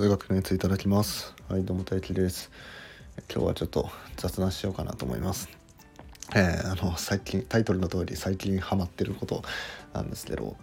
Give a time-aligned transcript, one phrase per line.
[0.00, 1.34] 数学のやついただきます。
[1.50, 2.50] はいどうも大輝です。
[3.30, 5.50] 今日はちょっと雑談しようかなと思います。
[6.34, 9.42] えー、あの最近タイトルの通り最近ハマってること
[9.92, 10.56] なんですけど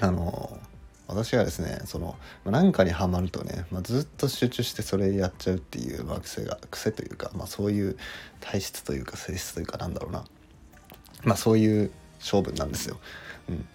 [0.00, 0.58] あの
[1.06, 7.96] 私がですねその何かにはまるとね、まあ、ずっと集中してそれやっちゃうっていう、まあ、癖が癖というか、まあ、そういう
[8.40, 10.24] 体質というか性質というかなんだろうな。
[11.22, 12.98] まあそういう性分なんですよ。
[13.48, 13.68] うん、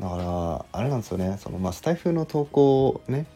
[0.00, 1.38] だからあれなんですよね。
[1.40, 3.26] その、まあ、スタイフの投稿をね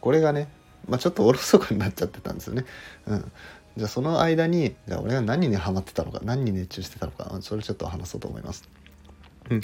[0.00, 0.48] これがね、
[0.88, 2.64] まあ、ちょっとおろそかになっちゃってたんですよね。
[3.06, 3.32] うん、
[3.76, 8.68] じゃあその間にじゃあ俺が何にハマってたのか何に熱中してたのかそれちょっと話そうと思います。
[9.50, 9.60] うん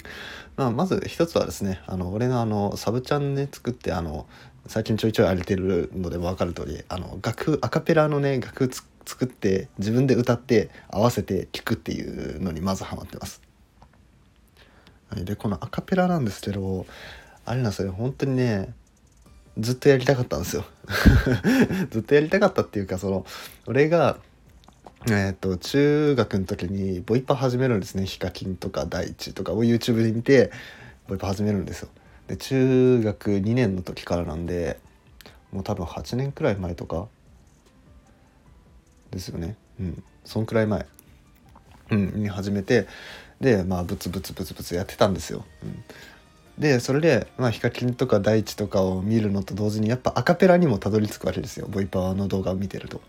[0.55, 4.25] まあ、まず一つはですねあの俺のあのサブチャンね作ってあの
[4.67, 8.69] 最近ちょいちょい荒れてるのでも分かる通りあの楽アカペラのね楽
[9.05, 13.41] 作って自分で歌って合わせて聴くっていうのにまずハマってます。
[15.15, 16.85] でこのアカペラなんですけど
[17.45, 18.73] あれなんですよ本当にね
[19.59, 20.65] ずっとやりたかったんですよ。
[21.91, 23.25] ずっとやりたかったっていうかその
[23.65, 24.17] 俺が
[25.07, 28.05] えっ、ー、と中学の時にボイパ始めるんですね。
[28.05, 30.51] ヒカキンとか大地とかを YouTube で見て
[31.07, 31.89] ボイパ始めるんですよ。
[32.27, 34.79] で中学2年の時からなんで
[35.51, 37.07] もう多分8年くらい前とか
[39.11, 39.55] ですよね。
[39.79, 40.03] うん。
[40.25, 40.85] そんくらい前、
[41.91, 42.87] うん、に始めて
[43.39, 45.83] でまあブツブツブツブツやってたんですよ、うん、
[46.57, 53.01] でそれで、まあ、ヒカキンとか大地とかを見るのと同時にやっぱアカペラにもたどり着くわけですよボイパーの動画を見てると。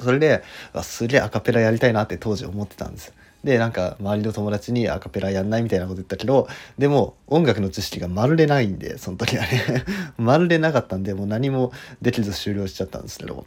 [0.00, 0.42] それで、
[0.82, 3.14] すげえアカペラやりたいなって当時思ってたんです。
[3.44, 9.84] で、なんか周りの友達にアカペラやんないみたいなこと言ったけど、でも音楽の知識がまるでないんで、その時はね
[10.16, 13.46] まるでなかったんで、もう何もできず終了しちゃったんですけど。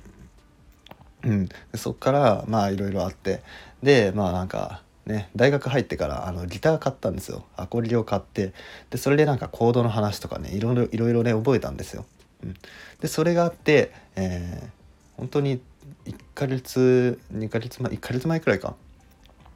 [1.23, 1.49] うん。
[1.75, 3.41] そっから、まあいろいろあって、
[3.81, 7.45] で、まあなんか、ね、大学入ってからあのギター買ったんですよ。
[7.55, 8.53] アコギを買って。
[8.89, 12.05] でそれでなんかコードの話とかねいろいろね覚えたんですよ。
[12.43, 12.55] うん、
[12.99, 14.69] でそれがあって、えー、
[15.17, 15.61] 本当に
[16.05, 18.75] 1ヶ月2ヶ月前1ヶ月前くらいか、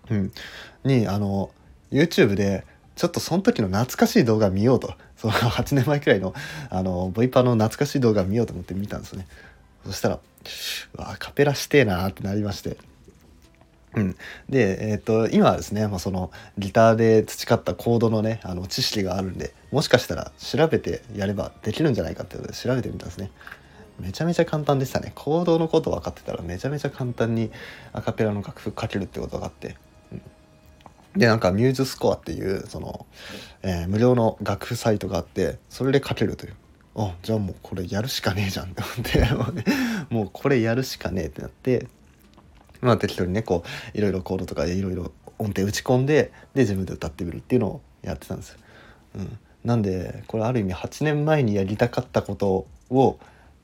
[0.09, 0.31] うん、
[0.85, 1.51] にあの
[1.91, 4.93] YouTube でちょっとその時の懐かしい動画見ようと。
[5.21, 6.33] その8年前くらいの
[6.69, 9.27] あのボイパの懐かしい動画見ようと思って見たんですよね。
[9.85, 12.77] そしたらうわカペラしてえなってなりまして。
[13.95, 14.15] うん、
[14.49, 23.31] で、えーと、今はですね、まあ、そのギターで培ったコードのねあの知識があるんでもしかしたら調べてやればできるんじゃないかってことで調べてみたんですね。
[23.99, 25.11] めちゃめちゃ簡単でしたね。
[25.13, 27.51] コードのこと分かってたらめちゃめちゃ簡単に
[27.93, 29.75] アカペラの楽譜書けるってことがあって。
[30.11, 30.21] うん、
[31.19, 33.05] でなんかミューズスコアっていうその、
[33.61, 36.55] えー、無料の楽譜サイトがあってそれで書けるという。
[36.95, 39.63] あじゃあもうこれやるしかねえじゃんって思って
[40.09, 41.87] もうこれやるしかねえってなって
[42.81, 48.57] まあ適当にねこういろいろコードとかでいろいろ音程打ち込んでで自分で歌ってみるっていうのをやってたんですよ。
[49.15, 53.19] うん、なんでこれある意味8年前にやりたかったことを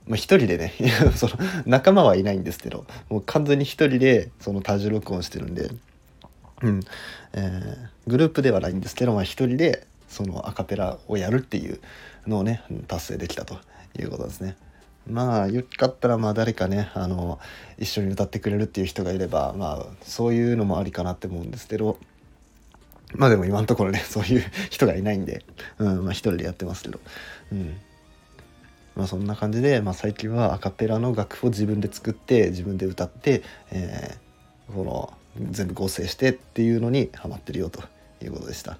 [0.07, 0.73] まあ、一人でね
[1.15, 1.33] その
[1.65, 5.69] 仲間はいないんですけどもう完全に一人でその多重録音してるんで、
[6.61, 6.79] うん
[7.33, 11.79] えー、グループではないんですけど、まあ、一人でそのアカペラをやるっていう
[12.25, 13.59] のをね達成できたと
[13.99, 14.55] いうことですね。
[15.09, 17.39] まあよかったらまあ誰かねあの
[17.77, 21.97] 一緒に歌ってくれるっていう人がいればまあそういうのもありかなって思うんですけど
[23.15, 25.45] まあでも今のところねそういう人がいないんで、
[25.79, 26.99] うんまあ、一人でやってますけど、
[27.51, 27.77] うん
[28.95, 35.13] まあ、そんな感じで、まあ、最近はアカペラの楽譜を自分で作って自分で歌って、えー、この
[35.51, 37.83] 全部合成してっていうのにハマってるよと
[38.23, 38.79] いうことでした。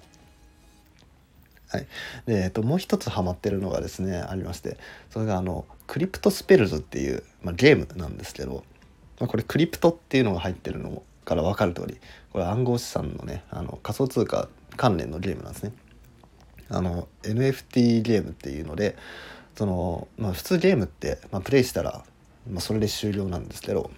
[1.70, 1.86] はい、
[2.26, 4.78] で、えっと、もう一つハマってるのがですねありまして
[5.10, 8.62] それがあのクリプトスペルズっていう、まあ、ゲームなんですけど、
[9.18, 11.98] まあ、これクリプトっていうのが入ってるのから分かる通り
[12.30, 15.72] これ暗号資産のねあの仮想通貨関連のゲームなんですね。
[16.70, 18.96] あの NFT ゲームっていうので
[19.56, 22.04] その、まあ、普通ゲームって、まあ、プレイしたら、
[22.48, 23.90] まあ、それで終了なんですけど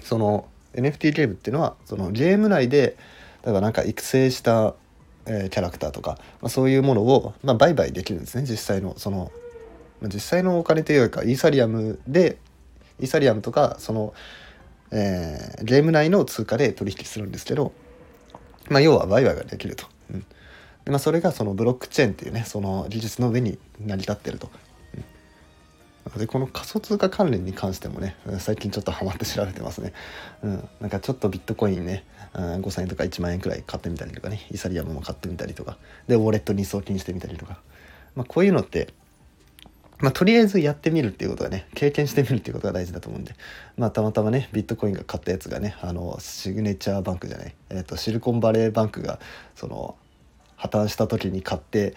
[0.00, 2.96] その NFT ゲームっていうのはそのゲーム内で
[3.44, 4.74] 例えばなんか育成した
[5.26, 9.32] えー、キャラクターとか、まあ、そういうものを、まあ、売買できるんですね実際のその、
[10.08, 12.38] 実際のお金というかイーサリアムで
[13.00, 14.14] イーサリアムとかその、
[14.90, 17.72] えー、ゲーム内の通貨で取引するんですけど、
[18.68, 19.86] まあ、要は売買ができると。
[20.12, 20.20] うん。
[20.84, 24.50] でまあ、それがそのブロックチェーンっていうねその技術の上に成り立ってると。
[26.18, 29.94] でこの仮想通貨関連に関してもね最近ちょっとハマって調べてますね、
[30.42, 32.04] うん、なんかちょっとビットコインね
[32.34, 35.78] 5000円とか1万円くらい買ってみたりとかねイーサリアムも買ってみたりとか。
[36.06, 37.58] でウォレットに送金してみたりとか、
[38.14, 38.92] まあ、こういうのって
[40.04, 43.34] まあ、とりあえずやってみるっていうことがね経験してみるっていうことが大事だと思うんで、
[43.78, 49.18] まあ、たまたまねビットコインが買ったやつがねあのシグネチャーバンクじゃない、えーと、シリコンバレーバンクが
[49.54, 49.96] その
[50.56, 51.94] 破綻した時に買って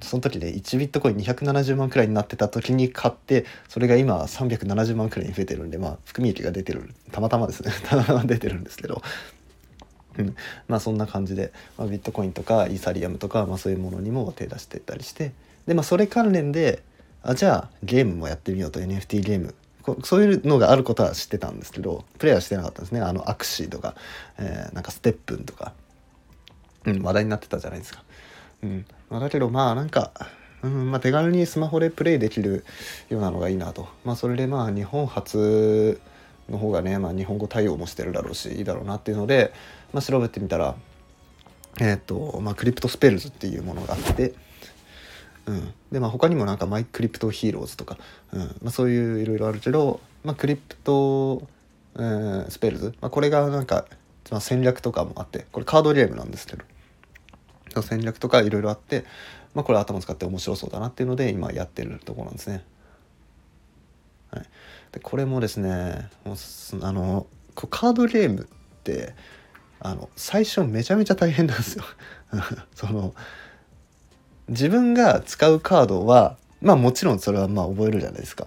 [0.00, 7.72] その時で1ビットコイン270万くらいになってた時に買ってそれが今370万くらいに増えてるんでまあ含み益が出てるたまたまですね。
[7.84, 9.02] たまたま出てるんですけど、
[10.16, 10.34] うん、
[10.66, 15.32] まあそんな感じで、まあ、ビットコインとかイーサリアムとか、まあ、そういうものにも手出してったりして。
[15.66, 16.82] でまあそれ関連で
[17.22, 19.54] あじゃあゲームもやってみようと NFT ゲーム
[20.04, 23.94] そういうのがあることは知ってたんですけどプレイはしてなかったんですねあのアクシーとか、
[24.38, 25.72] えー、なんかステップンとか、
[26.84, 28.02] うん、話題になってたじゃないですか。
[28.62, 30.12] うんまあ、だけどまあなんか、
[30.62, 32.64] うんまあ、手軽にスマホでプレイできる
[33.08, 36.00] ようなのがいいなと、まあ、それでまあ日本発
[36.48, 39.52] の方がね、まあ、日本語対応もしてるだろうしいいだろうなっていうので、
[39.92, 40.76] まあ、調べてみたら
[41.80, 44.34] えっ、ー、とまあクリプトスペルズっていうものがあって。
[45.46, 47.98] うん、でまあ他にもなんかマイクリプトヒーローズとか、
[48.32, 48.40] うん。
[48.40, 51.46] まあ、そういういろいろあるけど、まあ、クリプト、
[51.96, 53.86] えー、スペルズ、まあ、これがなんか、
[54.30, 56.64] まあ、戦略とかもあってこれカードゲームなんですけど。
[57.80, 59.06] 戦略とかいろいろあって、
[59.54, 62.64] まあ、これ頭使って面白そうだなっていうので今やってるところなんですね。
[64.30, 64.46] はい、
[64.92, 66.36] でこれもですねもう
[66.82, 68.46] あのカードゲームっ
[68.82, 69.14] て
[69.80, 71.84] あの最初めちゃめちゃ大変なんですよ。
[72.74, 73.14] その
[74.52, 78.46] 自分が使うカードはまあもちろんそれはまあ覚えるじゃないですか。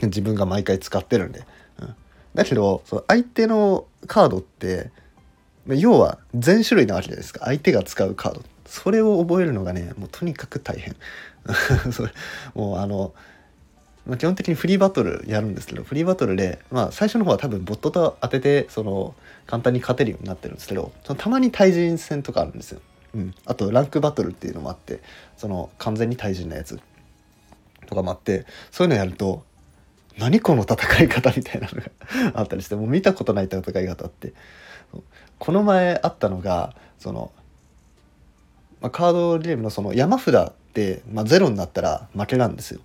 [0.00, 1.44] 自分が毎回使ってるんで。
[1.80, 1.94] うん、
[2.34, 4.90] だけどその相手のカードって
[5.66, 7.44] 要は全種類なわけじゃないですか。
[7.44, 8.42] 相手が使うカード。
[8.64, 10.96] それを覚えるのがねもうとにかく大変。
[11.92, 12.12] それ
[12.54, 13.14] もうあの、
[14.06, 19.14] ま、基本的にフリーバトルやるんですけどフリーバトルで、まあ、最初の方は多分ボットと当ててその
[19.46, 22.80] 簡単に勝てるようになってるんですけどそのたまに対人戦とかあるんですよ、
[23.18, 25.00] うん、あとランクバトルっていうのもあって
[25.36, 26.80] その完全に対人のやつ。
[27.86, 29.42] とかもあってそういうのやると
[30.18, 31.90] 何この戦い方みたいなのが
[32.38, 34.34] あったりしてもう見たことない戦い方って。
[35.38, 37.30] この前あったのがその、
[38.80, 42.80] まあ、カードゲームのその山札って、まあ、ゼロになったら負けなんですよ。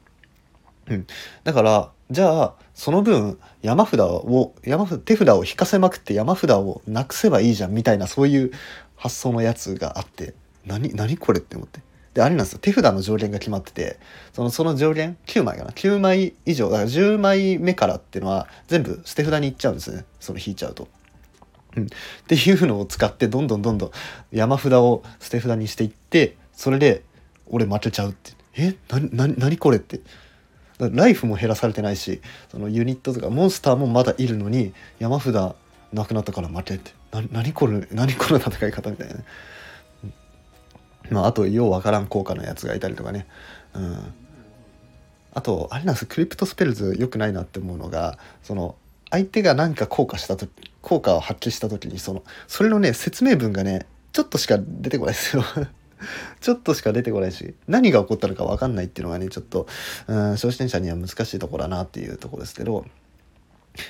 [0.87, 1.07] うん、
[1.43, 8.51] だからじゃあその分山札を山手札を引かせまくって山札をなくせばいいじゃんみたいなそういう
[9.03, 10.33] 発想のやつがあって
[10.65, 11.81] 何何これって思って。
[12.13, 12.59] であれなんですよ。
[12.61, 13.99] 手札の上限が決まってて
[14.31, 15.71] そのその上限9枚かな。
[15.71, 20.05] 9枚以上だから10枚目からっていうのは全部捨て札にいっちゃうんですね。
[20.21, 20.87] その引いちゃうと。
[21.75, 21.87] うん、っ
[22.27, 23.91] ていうのを使ってどんどんどんどん
[24.31, 27.03] 山札を捨て札にしていってそれで
[27.47, 28.31] 俺負けちゃうって。
[28.55, 28.75] え？
[28.89, 29.99] なな何これって。
[30.79, 35.55] ライフも減らされてないしそのユニットとかモンスターもまだいるのに山札
[35.93, 36.91] なくなったから負けって。
[37.31, 39.25] 何これ何この戦い方みたいなね、
[41.09, 43.27] まあ、あとようわからん効果のやつがいたりとかね。
[43.73, 44.13] うん。
[45.35, 48.75] あとあれなんですクリプトスペルズ良くないなって思うのがその
[49.09, 50.51] 相手が何か効果した時
[50.81, 55.43] 効果を発揮した時にそのそれのね説明文がねちょっとしか出てこないですよ。
[56.41, 59.67] ちょっとしか出てこないし何が起こったのか分かんないっていうのがねちょっと
[60.07, 62.85] うん初心者には難しいところだなっていうところですけど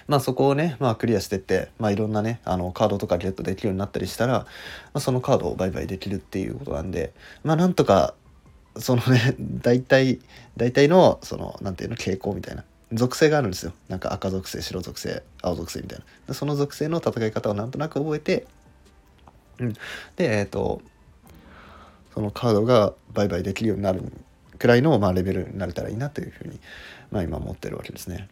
[0.08, 4.48] まあそこをね、まあ、クリアしてって、まあ、いろんなねあのカードとかゲットできるようになったりしたら、ま
[4.94, 7.14] あ、そのカードを売買できるっていうことなんで
[7.44, 8.14] まあなんとか
[8.78, 10.20] そのね 大体
[10.58, 13.74] 大体のそのなんていうの傾向みたいな属性があるんですよ。
[13.90, 16.34] なんか赤属性白属性青属性みたいな。
[16.34, 18.46] その属性の戦い方をなんとなく覚えて、
[19.60, 19.80] うん、で
[20.38, 20.82] えっ、ー、と
[22.14, 24.04] そのカードが売買できるようになる
[24.60, 26.60] くらいの、まあ、レベルになれたらいいなというふうに、
[27.12, 28.30] まあ、今思ってるわけですね。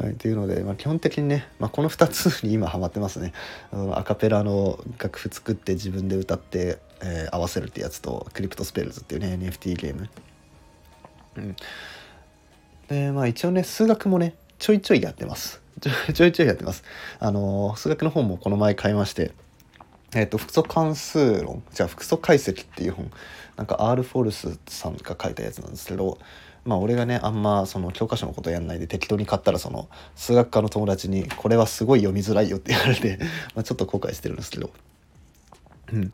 [0.00, 3.34] はい、というので、まあ、基本的にね、まあ、この2つに今ハマってますね。
[3.70, 10.08] あのアカペラの楽譜作って自分で歌って、えー、合わせるってやつとクリプトスペルズっていうね NFT ゲーム。
[11.36, 11.56] うん
[12.88, 16.82] でまあ一応ね数学もねちょいちょいやってますちょいちょいやってます
[17.20, 19.30] あの数学の本もこの前買いまして
[20.14, 21.62] えっ、ー、と複素関数論。
[21.72, 23.10] じゃあ複素解析っていう本。
[23.60, 24.02] なんか R.
[24.02, 26.16] フォルスさんが書いたやつなんですけど
[26.64, 29.86] まあ俺がねあんまその教科書のことやんないで適当に買ったらその
[30.16, 33.18] 数学科の友達にこれはすごい読みづらいよって言われて
[33.54, 34.70] まあちょっと後悔してるんですけど。
[35.92, 36.10] うん、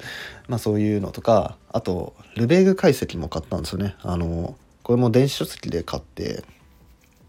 [0.48, 3.94] まあそういうのとかあとルベーグ解析も買ったんですよね。
[4.00, 6.44] あのこれも電子書籍で買って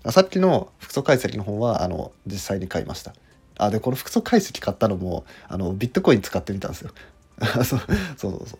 [0.09, 3.13] さっきの複素解析の方はあの実際に買いました。
[3.57, 6.91] あでこの複素解析買ったのもあのビットコイン使ってみたんですよ。
[7.41, 7.79] そうそう
[8.17, 8.47] そう。
[8.47, 8.59] そう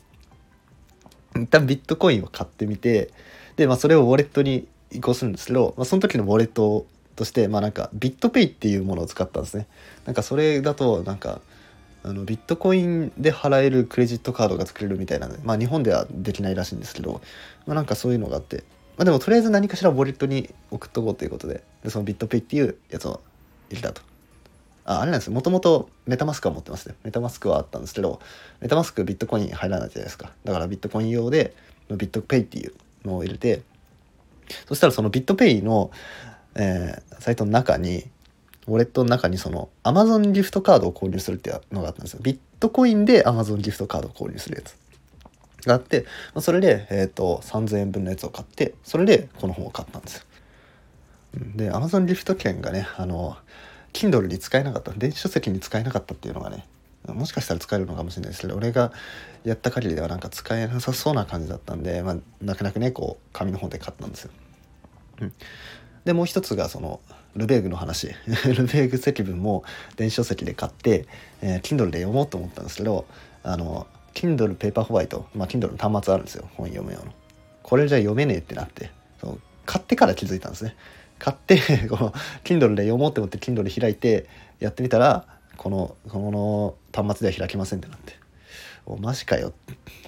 [1.35, 3.11] 一旦ビットコインを買ってみて
[3.55, 6.85] で、まあ、それをウォレットに移行するんですけど、まあ、その時のウォレット
[7.15, 9.67] としてまあなんかビットペイっていうものを使ったんですね。
[10.05, 11.41] なんかそれだとなんか
[12.03, 17.21] あのビットコインで払えるクレジットカードが作れるみたいなのでまあ日本ではできないらしいんですけど、
[17.65, 18.63] まあ、なんかそういうのがあって。
[18.97, 23.21] まあ、でもとりあえず何かしらウォレットに送っとこうということででそのビットペイっていうやつを
[23.69, 24.01] 入れたと。
[24.87, 25.29] ああれなんです。
[25.29, 26.95] もともとメタマスクは持ってますね。
[27.03, 28.19] メタマスクはあったんですけど
[28.61, 30.31] メタマスクビットコイン入らないじゃないですか。
[30.45, 31.53] だからビットコイン用で
[31.89, 32.73] ビットペイっていう
[33.05, 33.61] のを入れて
[34.67, 35.91] そしたらそのビットペイの、
[36.55, 38.05] えー、サイトの中に
[38.67, 42.19] ウォレットの中にその Amazon ギフトカードを購入するっていうのがあったんですよ。
[42.23, 44.77] ビットコインで Amazon ギフトカードを購入するやつ。
[45.65, 46.05] があって
[46.39, 50.23] それで、えーと、3000円分のやつを買ってそれでこの本を買ったんですよ。
[51.55, 53.37] で Amazon ギフト券がねあの
[53.97, 56.67] Kindle に使えなかった電子書籍に使えなかったっていうのがね
[57.07, 58.91] もしかしたら使えるのかもしれないですけど俺が
[59.43, 64.31] やった限りではなんか使えなさそうな感じだったんで、まあ、泣く泣くねこう紙の本で買ったんですよ。
[65.21, 65.33] うん、
[66.05, 66.99] でもう一つがその
[67.35, 68.07] ルベーグの話
[68.45, 69.63] ルベーグ積分も
[69.95, 71.07] 電子書籍で買って、
[71.41, 73.05] えー、Kindle で読もうと思ったんですけど
[73.43, 77.13] あの Kindle ペーパーホワイト、まあ、Kindle の端末あるんですよ本読む用の。
[77.63, 80.75] これじゃ読めねえってなってそう買ってから気づいたんですね。
[81.19, 81.59] 買って
[81.89, 82.11] この
[82.43, 84.27] Kindle で読もうって思って Kindle 開いて
[84.59, 85.25] やってみたら
[85.57, 88.15] このこの端末では開けませんってなって。
[88.85, 89.51] おマジかよ。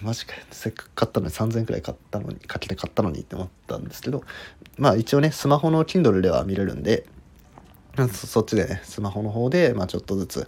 [0.02, 0.44] マジかよ。
[0.52, 4.24] せっかく買ったのに3000円くらい買ったのにかけて買ったのにって思ったんですけど
[4.78, 7.06] まあ一応ねスマホの Kindle では見れるんで
[7.98, 10.48] そそっちでねスマホの方でまあちょっとずつ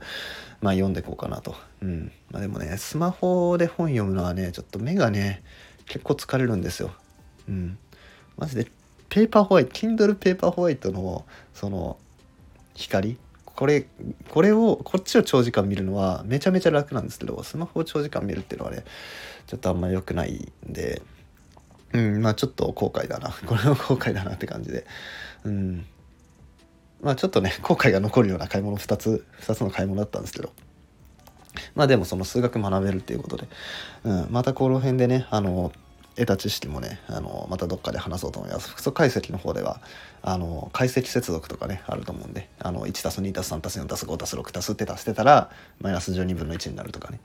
[0.62, 1.56] まあ読んでいこうかなと。
[1.82, 2.12] うん。
[2.30, 5.44] まあでもねスマホで本読むのはねちょっと目がね
[5.88, 6.92] 結構疲れるんですよ。
[7.50, 7.78] うん。
[8.38, 8.72] マジで
[9.12, 11.98] ペーパーホワイト Kindle ペーパーホワイトのその
[12.74, 13.18] 光？
[13.46, 13.86] これ
[14.30, 18.86] これをこっちを長時間見るのはめちゃめちゃ楽なんですけどスマホを長時間見るっていうのはね
[19.46, 21.02] ちょっとあんま良くないんで
[21.94, 23.30] うんまあちょっと後悔だな。
[23.46, 24.86] これは後悔だなって感じで。
[25.44, 25.86] うん。
[27.02, 30.54] まあちょっとね後悔が残るような買い物2つ2つの買い物だったんですけど。
[31.76, 33.48] まあでもその数学学べるっていうことで、
[34.06, 35.74] うん、またこの辺でねあの
[36.16, 38.70] 得た知識もねあのまたどっかで話そうと思います。
[38.70, 39.82] 複素解析の方では
[40.22, 47.20] あの解析接続とかねあると思うんで 1+2+3+4+5+6 って足してたらマイナス12分の1になるとかね、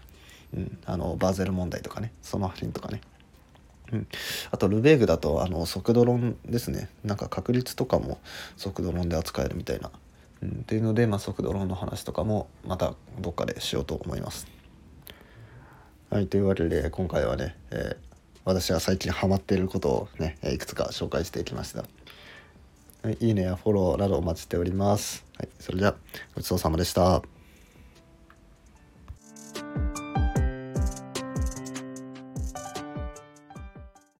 [0.55, 3.01] うん、あのバーゼル問題とかねその辺とかね。
[3.93, 4.07] うん、
[4.51, 6.89] あとルベーグだとあの速度論ですね。
[7.05, 8.19] なんか確率とかも
[8.57, 9.93] 速度論で扱えるみたいな、
[10.43, 14.49] うん、っていうので、まあ、速度論の話とかもまたどっかでしようと思います。
[16.11, 18.07] はいというわけで今回はね、えー
[18.47, 21.85] 私が最近ハマっていることをねいくつか紹介していきました。
[23.03, 25.25] はい、いいねやフォローなどお待ちしております。
[25.37, 25.97] はい、それでは
[26.37, 27.36] ごちそうさまでした。